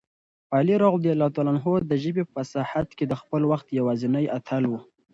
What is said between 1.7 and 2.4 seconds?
د ژبې په